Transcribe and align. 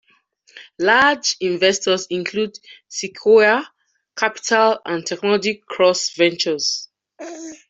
Large 0.79 1.35
investors 1.41 2.07
include 2.09 2.57
Sequoia 2.87 3.71
Capital 4.17 4.79
and 4.83 5.05
Technology 5.05 5.61
Cross 5.67 6.15
Ventures. 6.15 6.89